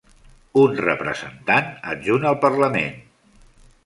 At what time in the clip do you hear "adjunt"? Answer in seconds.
1.91-2.25